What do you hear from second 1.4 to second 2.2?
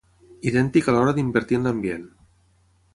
en l'ambient.